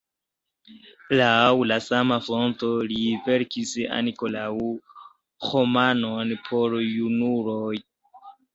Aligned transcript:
Laŭ 1.19 1.51
la 1.71 1.77
sama 1.87 2.17
fonto 2.29 2.71
li 2.93 2.97
verkis 3.29 3.75
ankoraŭ 3.99 4.49
romanon 5.51 6.35
por 6.51 6.79
junuloj. 6.91 7.75